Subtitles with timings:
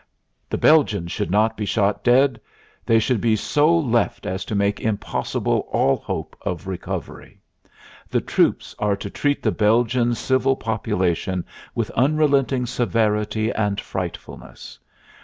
[0.49, 2.41] "The Belgians should not be shot dead.
[2.87, 3.35] They should be...
[3.35, 7.39] so left as to make impossible all hope of recovery.
[8.09, 11.45] The troops are to treat the Belgian civil population
[11.75, 14.79] with unrelenting severity and frightfulness.